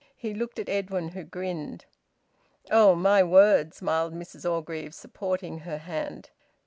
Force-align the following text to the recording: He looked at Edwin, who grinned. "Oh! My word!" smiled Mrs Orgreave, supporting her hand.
He 0.17 0.33
looked 0.33 0.57
at 0.57 0.67
Edwin, 0.67 1.09
who 1.09 1.23
grinned. 1.23 1.85
"Oh! 2.71 2.95
My 2.95 3.21
word!" 3.21 3.75
smiled 3.75 4.15
Mrs 4.15 4.51
Orgreave, 4.51 4.95
supporting 4.95 5.59
her 5.59 5.77
hand. 5.77 6.31